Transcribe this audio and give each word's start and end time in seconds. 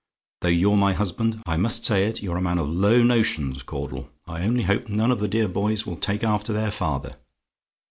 though 0.39 0.47
you're 0.49 0.77
my 0.77 0.93
husband, 0.93 1.39
I 1.45 1.57
must 1.57 1.85
say 1.85 2.07
it 2.07 2.23
you're 2.23 2.37
a 2.37 2.41
man 2.41 2.57
of 2.57 2.67
low 2.67 3.03
notions, 3.03 3.61
Caudle. 3.61 4.09
I 4.25 4.43
only 4.47 4.63
hope 4.63 4.89
none 4.89 5.11
of 5.11 5.19
the 5.19 5.27
dear 5.27 5.47
boys 5.47 5.85
will 5.85 5.95
take 5.97 6.23
after 6.23 6.51
their 6.51 6.71
father! 6.71 7.17